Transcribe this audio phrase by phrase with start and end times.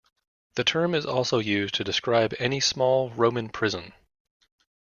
[0.55, 3.93] The term is also used to describe any small Roman prison.